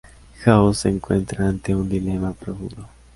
House 0.41 0.79
se 0.79 0.89
encuentra 0.89 1.47
ante 1.47 1.75
un 1.75 1.87
dilema 1.87 2.33
profundo. 2.33 2.87